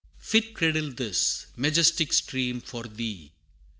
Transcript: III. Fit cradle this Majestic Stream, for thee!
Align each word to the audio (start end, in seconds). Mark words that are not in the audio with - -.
III. 0.01 0.17
Fit 0.17 0.53
cradle 0.55 0.91
this 0.93 1.45
Majestic 1.55 2.11
Stream, 2.11 2.59
for 2.59 2.81
thee! 2.85 3.31